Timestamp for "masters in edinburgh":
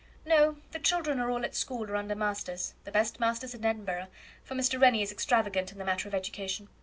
3.19-4.07